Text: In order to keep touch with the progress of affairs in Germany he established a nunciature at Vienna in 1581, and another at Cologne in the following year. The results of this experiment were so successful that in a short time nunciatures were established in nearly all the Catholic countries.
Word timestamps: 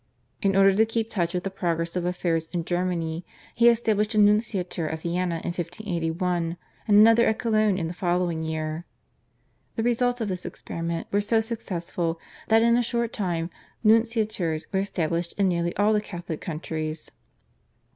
In 0.41 0.55
order 0.55 0.73
to 0.73 0.83
keep 0.87 1.11
touch 1.11 1.35
with 1.35 1.43
the 1.43 1.51
progress 1.51 1.95
of 1.95 2.05
affairs 2.05 2.49
in 2.51 2.65
Germany 2.65 3.23
he 3.53 3.69
established 3.69 4.15
a 4.15 4.17
nunciature 4.17 4.91
at 4.91 5.01
Vienna 5.01 5.35
in 5.43 5.49
1581, 5.51 6.57
and 6.87 6.97
another 6.97 7.27
at 7.27 7.37
Cologne 7.37 7.77
in 7.77 7.87
the 7.87 7.93
following 7.93 8.41
year. 8.41 8.83
The 9.75 9.83
results 9.83 10.19
of 10.19 10.27
this 10.27 10.43
experiment 10.43 11.05
were 11.11 11.21
so 11.21 11.39
successful 11.39 12.19
that 12.47 12.63
in 12.63 12.77
a 12.77 12.81
short 12.81 13.13
time 13.13 13.51
nunciatures 13.83 14.65
were 14.73 14.79
established 14.79 15.33
in 15.33 15.47
nearly 15.47 15.77
all 15.77 15.93
the 15.93 16.01
Catholic 16.01 16.41
countries. 16.41 17.11